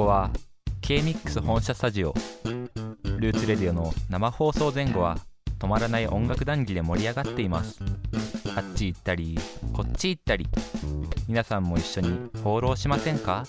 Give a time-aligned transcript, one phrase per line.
[0.00, 0.30] こは
[0.80, 2.14] K-MIX 本社スタジオ。
[3.18, 5.18] ルーツレディオの生放送前後は
[5.58, 7.80] 止まらない音楽談義で盛り上がっています。
[8.56, 9.38] あっち行ったり
[9.74, 10.46] こっち行ったり。
[11.28, 13.44] 皆さんも一緒にフォローしませんか？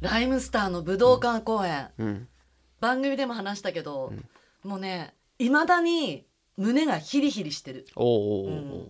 [0.00, 1.90] ライムスターの武道館公演。
[1.98, 2.28] うん。
[2.80, 4.12] 番組でも話したけど、
[4.64, 6.26] もうねいまだに
[6.56, 7.86] 胸がヒリヒリしてる。
[7.94, 8.88] おうおうおうおう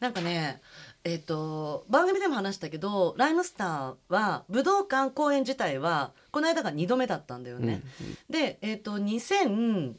[0.00, 0.60] なんかね
[1.04, 7.82] えっ、と番組でも話したけどライムスターは武道館公演自体はこの間が2度目だったんだよね。
[8.28, 9.94] で、えっと2007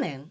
[0.00, 0.30] 年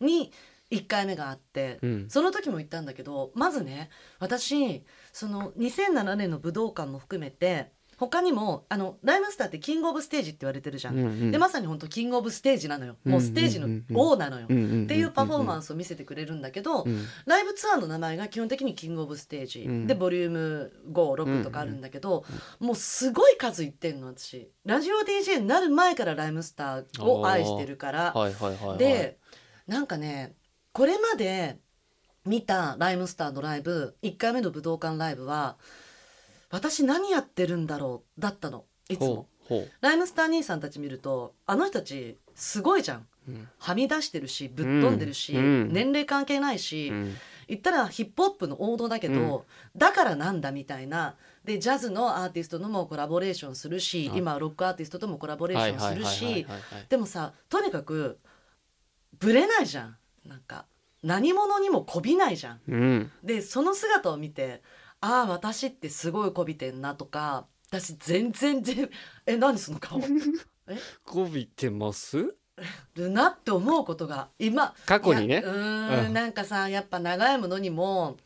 [0.00, 0.32] に
[0.70, 2.10] 1回目があって、うん。
[2.10, 10.98] その時も言ったんだけどまずね私その2007年の武道館も含めて他にもあのライムスターってキングオブステージって言われてるじゃん。
[10.98, 11.30] うんうん。
[11.30, 12.96] でまさに本当キングオブステージなのよ。
[13.04, 14.46] もうステージの王なのよ。
[14.48, 19.86] うんうんうんうんっていうパフォーマンスを見せてくれるんだけど、うんライブツアーの名前が基本的にキングオブステージ、うん。
[19.86, 22.24] でボリューム56とかあるんだけど、
[22.60, 24.50] もうすごい数いってんの私。
[24.64, 28.12] ラジオ DJ になる前からライムスターを愛してるから。
[28.12, 28.78] はいはいはいはい。
[28.78, 29.18] で
[29.66, 30.34] なんかね
[30.72, 31.58] これまで
[32.26, 35.56] 見たライムスターのライブ1回目の武道館ライブは
[36.54, 38.20] 私何やってるんだろう？
[38.20, 38.64] だったの。
[38.88, 39.26] いつも。
[39.80, 43.06] ライムスター兄さんたち見るとあの人たちすごいじゃん。
[43.28, 43.48] うん。
[43.58, 47.14] はみ出してるしぶっ飛んでるし、うん年齢関係ないし、うん。
[47.48, 51.16] 言ったらヒップホップの王道だけど、だからなんだみたいな。
[51.44, 56.46] でジャズのアーティストともコラボレーションするしあ今ロックアーティストともコラボレーションするし
[56.88, 58.18] でもさとにかく
[59.18, 59.96] ブレないじゃん。
[60.24, 60.66] なんか
[61.02, 63.10] 何者にもこびないじゃん。
[63.24, 64.62] でその姿を見て
[65.06, 68.88] ああ私ってすごいこびてんなとか私全然全
[69.26, 70.00] え何その顔？
[71.04, 72.34] こびてます？
[72.94, 75.42] るなって思うことが今過去にね。
[75.44, 76.12] うーんうん。
[76.14, 78.16] なんかさやっぱ長いものにも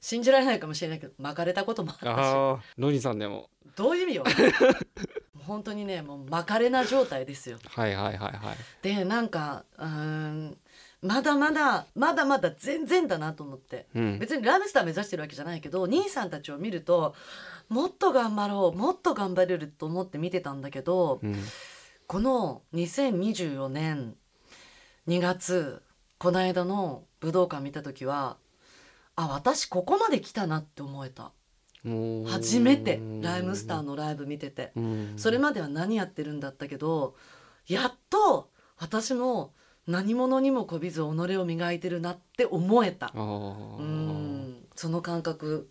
[0.00, 2.72] 信じられないかもしれないけど巻かれたこともあったし。
[2.76, 3.48] ロニさんでも。
[3.76, 4.24] どういう意味よ？
[5.46, 7.58] 本当にねもう巻かれな状態ですよ。
[7.68, 8.56] はいはいはいはい。
[8.82, 10.58] でなんかうーん
[11.00, 13.86] まだまだまだまだ全然だなと思って。
[13.94, 14.18] うん。
[14.18, 17.14] 別にライムスター目指してるわけじゃないけど兄さんたちを見ると
[17.68, 21.36] もっと頑張ろうもっと頑張れると思って見てたんだけど、うん。
[22.06, 24.14] この2024年
[25.06, 25.82] 2月
[26.18, 28.36] この間の武道館見た時は
[29.14, 31.32] あ私ここまで来たなって思えた。
[32.26, 34.72] 初めてライムスターのライブ見てて。
[34.74, 35.12] うん。
[35.16, 37.14] それまでは何やってるんだったけど
[37.68, 39.52] やっと私も
[39.88, 43.10] 何者にもこびず己を磨いてるなって思えた。
[43.16, 44.66] うん。
[44.76, 45.70] その感覚。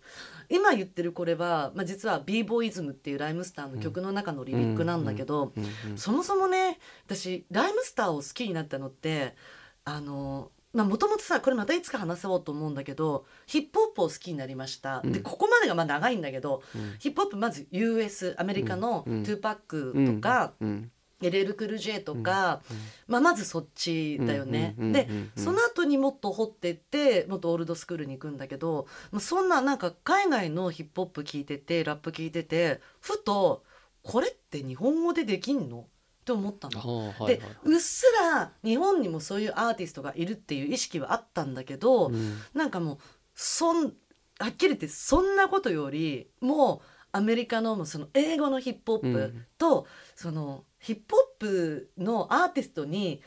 [0.49, 5.53] 今言ってるこれは、まあ、実は b ボーイズムっていうライムスターの曲の中のリリックなんだけど、
[5.95, 9.35] そもそもね私ライムスターを好きになったのって
[9.83, 15.11] あのもともとさこれまたいつか話そうと思うんだけどヒップホップを好きになりました、うん。
[15.11, 16.95] でここまでがまあ長いんだけど、うん。
[16.99, 19.23] ヒップホップまず US アメリカのうん。
[19.23, 20.91] 2パックとか、うん、
[21.21, 22.61] LL クルージェとか、
[23.07, 24.75] まあ、まずそっちだよね。
[24.77, 33.63] うんうんでうんうんその後にもっと掘ってってもっとオールドスクールに行くんだけどもうそんななんか海外のヒップホップ聞いててラップ聞いててふと
[34.03, 35.79] これって日本語でできんの？
[35.81, 35.83] っ
[36.27, 36.73] て思ったの。
[36.73, 42.37] であーはいはうっすら日本にもそういうアーティストがいるっていう意識はあったんだけど、いうん。
[42.53, 42.97] なんかもう
[43.33, 43.93] そん
[44.39, 46.79] はっきり言ってそんなことよりもう
[47.13, 53.21] アメリカのその英語のヒップホップと、そのヒップホップのアーティストに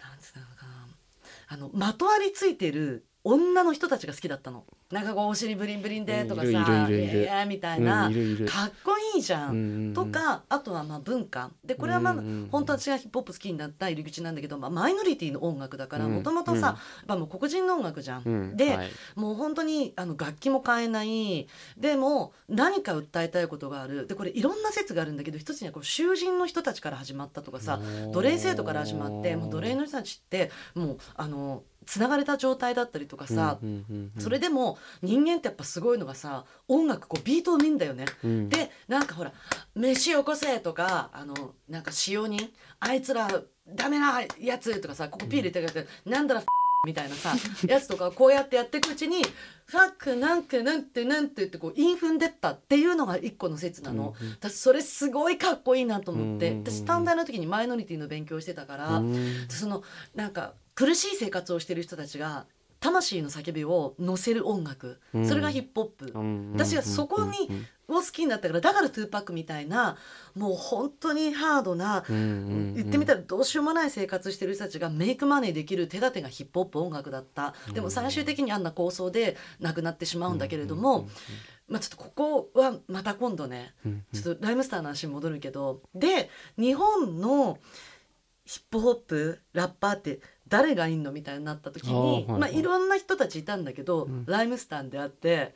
[0.00, 0.88] なんつうのかな
[1.46, 4.64] あのまとわりついてる女の人たちが好きだったの。
[4.90, 9.54] なんかこうお尻ブリンブリンでとかさうんいやいやみたいな、うんかっこいいじゃん。
[9.54, 11.50] うんとかあとはまあ文化。
[11.64, 16.12] でこれはまあうん本当は私がヒップホップ好きになった入り口なんだけど、まあ、マイノリティの音楽だからうん。
[16.16, 16.76] もともとさ、
[17.08, 17.18] うん。
[17.18, 18.22] もう黒人の音楽じゃん。
[18.24, 18.56] うん。
[18.56, 18.90] で、はい。
[19.14, 21.48] もう本当にあの楽器も変えない。
[21.78, 24.06] でも何か訴えたいことがある。
[24.06, 27.80] でこれいろんな説があるんだけど一つにはこう囚人の人たちから始まったとかさ
[28.12, 38.06] 奴隷制度から始まってもう奴隷の人たちってもうあのつながれた状態だったりとかさ、うんうんうんうんそれでも人間ってやっぱすごいのがさ音楽こうビートを見んだよね。
[38.22, 39.32] うんでなんかほら
[39.74, 42.50] 「飯よこせ」とかあのなんか使用人
[42.80, 43.28] あいつら
[43.66, 46.42] ダメなやつとかさここピー入れてくれて、なんだら
[46.84, 47.34] みたいなさ
[47.66, 49.22] やつとかこうやってやっていくうちに
[49.66, 54.14] 「ファックなんかなんてなんて」ってこう韻踏んでったっていうのが一個の説なの。
[54.20, 54.32] うんうん。
[54.34, 56.70] 私それすごいかっこいいなと思って、うんうんうん。
[56.70, 59.46] 私短大の時にマイノリティの勉強してたから、うん。
[59.48, 59.82] その
[60.14, 62.46] なんか苦しい生活をしてる人たちが
[62.84, 65.26] 魂の叫びを乗せる音楽、うん。
[65.26, 69.96] それがヒップホップ、うん私はそこにを好きになったからだから2Pac みたいな
[70.34, 77.54] もう本当にハードな、言ってみたらどうしようもない生活してる人たちがメイクマネーできる手立てがヒップホップ音楽だった。
[77.72, 81.08] でも最終的にあんな構想でなくなってしまうんだけれども、
[81.68, 84.04] まあちょっとここはまた今度ねうん。
[84.12, 85.80] ちょっとライムスターの話に戻るけど。
[85.94, 86.28] で
[86.58, 87.58] 日本の
[88.44, 91.12] ヒップホップラッパーって誰がいんの？
[91.12, 92.40] みたいになった時にいはい。
[92.40, 94.24] まあ、いろんな人たちいたんだけど、うん。
[94.26, 95.54] ライムスターであって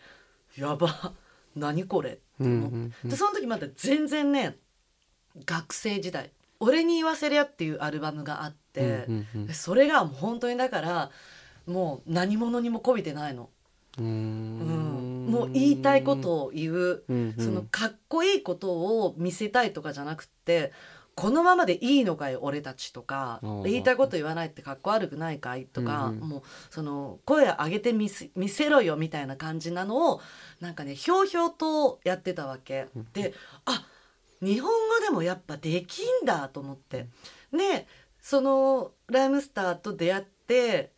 [0.56, 1.12] やば
[1.55, 2.19] 何これ？
[2.40, 2.44] う。
[2.44, 3.11] んうんうん。
[3.11, 4.56] でその時まだ全然ね
[5.44, 6.31] 学生時代
[6.61, 11.11] 「俺に言わせりゃ」っていうアルバムがあって、うんうんでそれがもう本当にだから
[11.67, 13.50] もう何者にもこびてないの、
[13.99, 14.06] うん。
[14.06, 17.44] うん、もう言いたいことを言う、うんうん。
[17.44, 18.70] そのかっこいいこと
[19.05, 20.73] を見せたいとかじゃなくって
[21.19, 30.20] このままでいいのかい俺たちとか言いたいこと言わないってかっこ悪くないかいとか、うんうんもうその声上げてみせ見せろよみたいな感じなのを
[30.61, 32.87] なんかねひょうひょうとやってたわけ。
[33.12, 33.35] で
[33.65, 33.87] あ
[34.41, 37.09] 日本語でもやっぱできんだと思って。
[37.53, 37.87] で
[38.20, 40.93] そのライムスターと出会って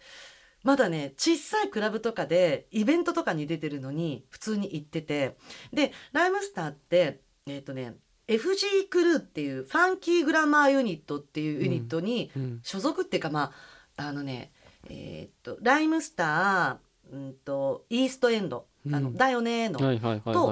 [0.62, 5.36] まだね小さいクラブとかでイベントとかに出てるのに普通に行ってて
[5.72, 7.94] でライムスターってえっ、とね
[8.30, 12.60] FG クルーっていうファンキーグラマーユニットっていうユニットにうん。
[12.62, 13.52] 所属っていうかま
[13.96, 14.52] ああのね
[14.88, 19.92] えっ、とライムスター、うん、とイーストエンドあの、うんだよねーの、と、は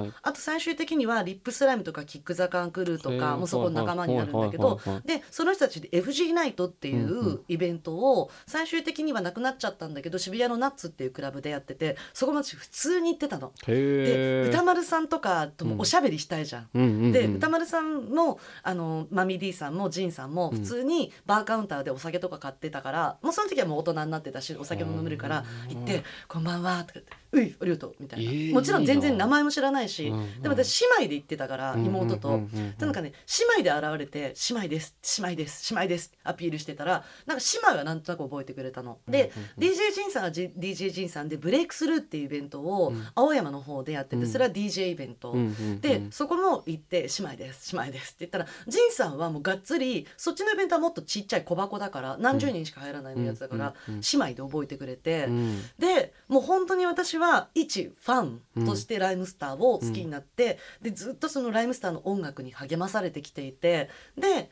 [0.05, 13.51] いあと最終的にはリップスライムとかキック・ザ・カン・クルーとかもうそこの仲間になるんだけどでその人たちで FG ナイトっていうイベントを最終的にはなくなっちゃったんだけど渋谷のナッツっていうクラブでやっててそこまで普通に行ってたの。
[13.65, 17.11] で歌丸さんとかともおしゃべりしたいじゃん。
[17.11, 30.41] で歌丸さんもあのマミ D さんもジンさんも普通にバーカウンターでお酒とか買ってたから、もうその時はもう大人になってたしお酒も飲めるから行って「こんばんは」とか言って「ういありがとう」みたいな、えーもちろん全然名前も知らないし、うんうん。
[30.41, 32.29] でも私姉妹で行ってたから妹と。
[32.29, 32.77] うんうんうんうん。
[32.77, 33.13] でなんかね
[33.55, 38.99] 姉妹で現れて「姉妹です姉妹です姉妹です」アピールしてたらなんか姉妹はなんとなく覚えてくれたの。
[39.07, 43.07] で、DJ ジンさんは、G、DJ ジンさんでブレイクスルーっていうイベントをうん。
[43.15, 44.27] 青山の方でやってて、うん。
[44.27, 45.31] それは DJ イベント。
[45.31, 45.81] うんうんうん。
[45.81, 54.01] でそこも行って「姉妹です姉妹です」って言ったらジンさんはもうがっつりそっちのイベントはもっとちっちゃい小箱だから何十人しか入らないのやつだから、うんうんうん。
[54.01, 55.61] 姉妹で覚えてくれて、うん。
[55.77, 57.18] でもう本当に私は
[57.53, 64.49] 一ファンとしてライムスターを好きになって、でずっとそのライムスターの音楽に励まされてきていてで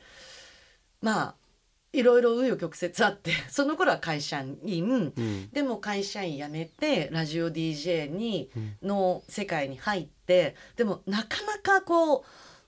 [1.00, 1.34] まあ
[1.92, 4.58] いろいろ紆余曲折あって その頃は会社員。
[4.64, 5.50] うん。
[5.50, 12.24] でも会社員辞めてラジオ DJ にうんの世界に入ってでもなかなかこう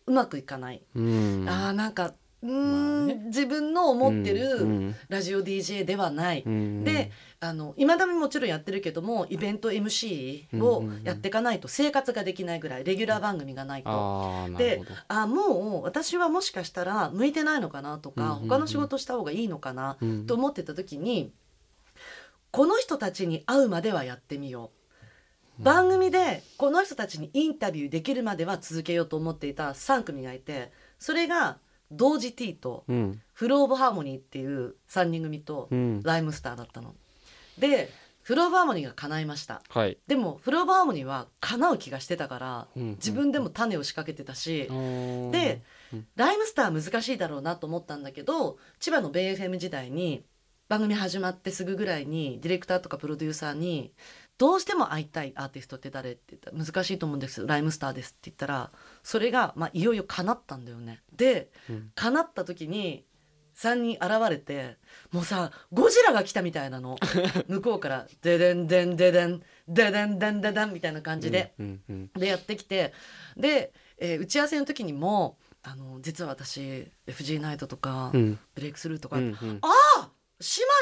[0.06, 1.46] うまくいかない、うん。
[1.48, 4.96] あーなんかうーん、自分の思ってうるん。
[5.08, 6.84] ラジオ DJ ではない、うん。
[6.84, 7.10] で
[7.40, 13.90] あの今だにもちろんやってるけどもイベント MC をやっていかないと生活ができないぐらいレギュラー番組がないと。
[13.90, 18.48] ああなるであもう私はもしかしたら向いてないのかなとか、うんうんうん。
[18.48, 20.26] 他の仕事した方がいいのかなうん。
[20.26, 21.32] と思ってた時に
[22.50, 24.70] この人たちに会うまではやってみよ
[25.58, 25.62] う。
[25.62, 31.58] 番組でこの人たちにインタビューできるまでは続けようと思っていた3組がいてそれが
[31.90, 33.20] 同時 T とうん。
[33.32, 36.02] フロー・オブ・ハーモニーっていう3人組とうん。
[36.02, 36.94] ライムスターだったの。
[37.58, 37.90] で
[38.22, 39.62] フロー・オブ・ハーモニーが叶いました。
[39.68, 39.98] はい。
[40.06, 46.06] でもフロー・オブ・ハーモニーは叶う気がしてたからうん自分でも種を仕掛けてたし、うんでうん。
[46.16, 50.24] ライムスター難しいだろうなと思ったんだけど千葉のベイ FM 時代に
[50.68, 53.92] 番組始まってすぐぐらいにディレクターとかプロデューサーに
[54.40, 57.46] 「どうしても会いたいアーティストって誰?」って言ったら「難しいと思うんです。
[57.46, 58.72] ライムスターです」って言ったら
[59.02, 61.02] それが、まあ、いよいよ叶ったんだよね。
[61.12, 61.92] でうん。
[61.94, 63.04] 叶った時に
[63.54, 64.78] 3人現れて
[65.12, 66.96] もうさゴジラが来たみたいなの。
[67.48, 71.52] 向こうから「デデンデンデデンデデンデンデデン」みたいな感じで。
[71.58, 72.94] うんうんでやってきて。
[73.36, 78.38] で、えー打ち合わせの時にもあの実は私 FG ナイトとか、うん。
[78.54, 79.58] ブレイクスルーとか、うんうん。
[79.60, 79.68] あ
[79.98, 80.10] あ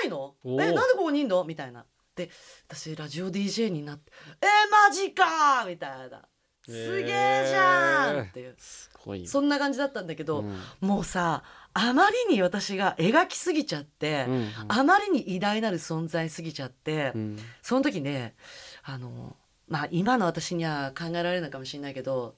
[0.04, 0.36] 姉妹の?
[0.62, 1.42] えなんでここにいんの?
[1.42, 1.84] みたいな
[2.18, 2.30] で
[2.66, 4.46] 私ラジオ DJ になってえ
[4.88, 6.22] マジかみたいな。
[6.66, 10.58] すげえじゃんっていう、すごいそんな感じだったんだけど、うん。
[10.86, 14.50] もうさあまりに私が描きすぎちゃって、うんうん。
[14.68, 17.38] あまりに偉大なる存在すぎちゃって、うん。
[17.62, 18.34] その時ね
[18.82, 19.34] あの
[19.66, 22.34] まあ今の私には考えられないかもしれないけど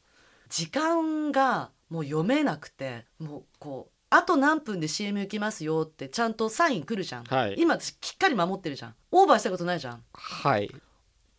[0.49, 7.55] 時間がもう読めなくてもうこうあと何分で CM 行きますよってちゃんとサイン来るじゃん、はい。
[7.59, 8.95] 今私きっかり守ってるじゃん。
[9.13, 10.03] オーバーしたことないじゃん。
[10.13, 10.71] はい。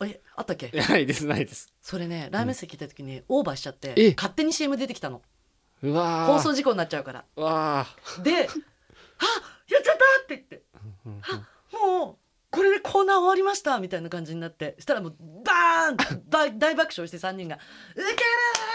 [0.04, 0.72] えあったっけ？
[0.72, 1.72] ないですないです。
[1.82, 4.14] それねラーメン席来た時にオーバーしちゃって、え？
[4.16, 5.22] 勝手に CM 出てきたの。
[5.84, 6.34] うわー。
[6.34, 7.26] 放送事故になっちゃうから。
[7.36, 7.86] うわ
[8.24, 10.56] で「あやっちゃった!」って言って。
[10.56, 12.18] ーうんうんもう
[12.52, 14.76] これでコーナー終わりましたみたいな感じになって。
[14.80, 17.56] したらもうバーン大 大爆笑して3人が
[17.96, 18.08] 「ウケる!」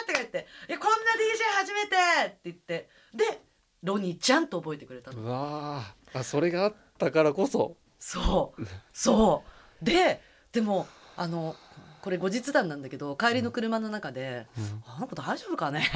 [0.06, 2.88] とか言って「いやこんな DJ 初めて!」って言って。
[3.14, 3.45] で
[3.86, 5.22] ロニーちゃんと覚えてくれたの。
[5.22, 6.18] うわー。
[6.18, 7.76] あそれがあったからこそ。
[8.00, 8.66] そう。
[8.92, 9.44] そ
[9.80, 9.84] う。
[9.84, 10.20] で
[10.52, 11.54] でもあの
[12.02, 15.88] これ後日談なんだけど帰りの車の中でうん「あの子大丈夫かね？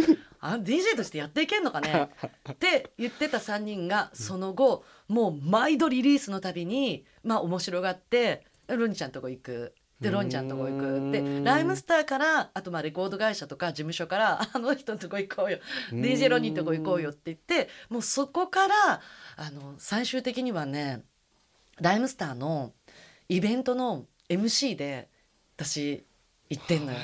[0.40, 2.10] あ DJ としてやっていけんのかね?
[2.52, 9.74] 」って言ってた3人がその後もう毎度リリースのたびにまあ面白がってロニちゃんとこ行く。
[10.00, 11.10] でロンちゃんとこ行く。
[11.10, 15.58] でライムスターからあとまあレコード会社とか事務所から あの人のとこ行こうよ。
[15.92, 19.00] DJ ロニーのとこ行こうよって言ってもうそこから
[19.36, 21.02] あの最終的にはね
[21.80, 22.72] ライムスターの
[23.28, 25.08] イベントの MC で
[25.56, 26.04] 私
[26.48, 26.98] 行ってんのよ。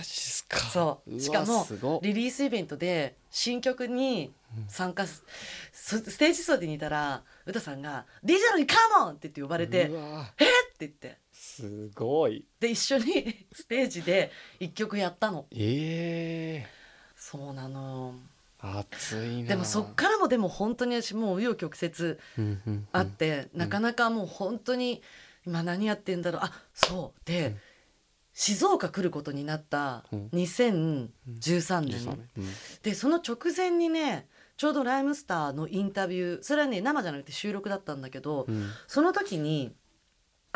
[0.73, 1.15] そう。
[1.15, 4.33] わしかもリリースイベントで新曲に
[4.69, 5.25] 参加す、
[5.73, 10.49] そステージ袖にいたら歌さんが「DJ ロニーカモン!」って言って呼ばれてうわ「えっ!」
[10.81, 11.19] 言って。
[11.33, 12.45] すごい。
[12.61, 15.47] で一緒に ステージで一曲やったの。
[15.51, 16.69] ええ。
[17.17, 18.15] そうなの。
[18.59, 19.51] 熱いな。
[19.51, 22.19] でもそっからもでも本当に私もう紆余曲折
[22.93, 25.03] あって、なかなかもう本当に
[25.47, 26.41] 今何やってんだろう。
[26.43, 27.21] あそう。
[27.27, 27.61] で、うん。
[28.35, 30.29] 静岡来ることになったうん。
[30.33, 32.45] 201313年、年うん
[32.83, 38.71] でその直前にねちょうどライムスターのインタビューそれはね生じゃなくて収録だったんだけど、うん。
[38.87, 39.73] その時に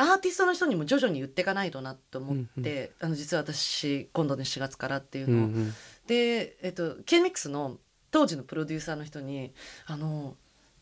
[0.01, 5.75] アーティストの人にも徐々に言っていかないとなと思って、うんあの実は私今度の4月からっていうのを、うんうん。
[6.07, 7.79] で、えっと、ケンミックスの
[8.13, 9.53] 当時のプロデューサーの人に
[9.87, 10.37] 「あの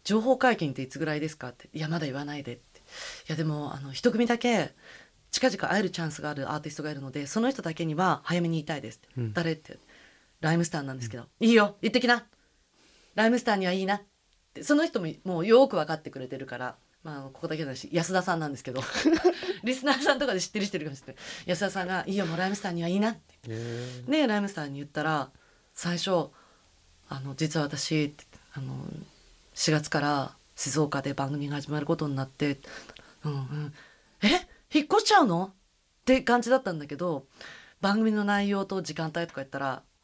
[0.05, 2.83] 情報解禁っていつぐらいですか?」って「いやまだ言わないで」って「い
[3.29, 4.75] やでもあの一組だけ
[5.31, 9.09] 近々会えるチャンスがあるアーティストがいるのでその人だけには早めに言いたいです」って。
[9.17, 9.33] うん。
[9.33, 9.79] 誰?」って
[10.43, 12.27] 「ライムスターなんですけど、いいよ行ってきな。
[13.15, 14.03] ライムスターにはいいな」っ
[14.53, 16.77] てその人ももうよく分かってくれてるから。
[17.07, 18.83] まあここだけの話安田さんなんですけど
[19.63, 21.23] リスナーさんとかで知ってる人いるかもしれない。
[21.47, 23.21] 安田さんが「いいよもうライムスターにはいいな」って。
[23.49, 25.31] ええでライムスターに言ったら
[25.73, 26.11] 最初
[27.09, 28.13] 「あの実は私
[28.55, 28.75] あの
[29.55, 32.59] 4月から静岡で番組が始まることになって、
[33.25, 33.75] うんうん、
[34.23, 34.49] え？
[34.75, 35.53] 引っ越しちゃうの?」
[36.03, 37.29] って感じだったんだけど
[37.81, 39.85] 番組の内容と時間帯とか言ったら「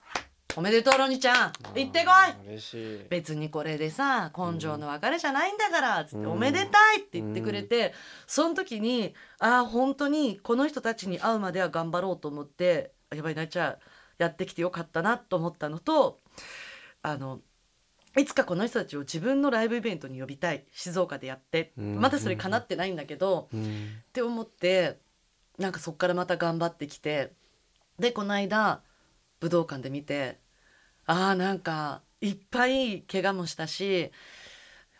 [0.56, 1.52] おめでとうロニちゃん。
[1.74, 2.10] 行ってこ
[2.44, 3.06] い!」嬉しい。
[3.08, 6.32] 別にこれでさ根性の別れじゃないんだからつって「うん。
[6.32, 7.94] おめでたい!」って言ってくれて
[8.26, 13.78] その時にああ本当にこの人たちに会うまでは頑張ろうと思ってあやばいなっちゃう
[14.18, 16.20] やってきてよかったなと思ったのと
[17.02, 17.40] あの
[18.16, 20.66] いつかこの人たちを自分のライブイベントに呼びたい。
[20.70, 21.72] 静岡でやって。
[21.78, 21.98] うん。
[21.98, 24.02] まだそれ叶ってないんだけどうん。
[24.06, 24.98] って思って
[25.56, 27.32] なんかそっからまた頑張ってきて
[27.98, 28.82] でこの間
[29.40, 30.41] 武道館で見て
[31.06, 34.10] あーなんかいっぱい怪我もしたし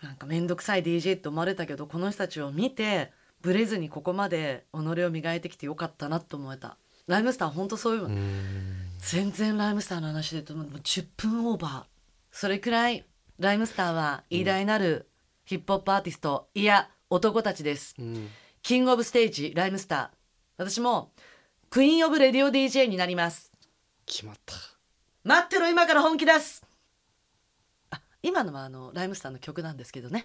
[0.03, 6.77] なんか面倒くさい DJ って思われたけどこの人たちを見てブレずにここまで己を磨いてきてよかったなと思えた。
[7.09, 8.77] ライムスターほんとそういう、うん。
[9.01, 11.85] 全然ライムスターの話で言うともう10分オーバー。
[12.31, 13.05] それくらい
[13.39, 15.09] ライムスターは偉大なる
[15.45, 17.97] ヒップホップアーティスト、いや男たちです。
[17.99, 18.29] うん。
[18.63, 20.09] キングオブステージライムスター。
[20.57, 21.11] 私も
[21.69, 23.51] クイーンオブレディオ DJ になります。
[24.07, 24.55] 決まった
[25.25, 26.64] 待ってろ今から本気出す。
[27.91, 30.21] あ今のはあのライムスターの曲なんですけどね。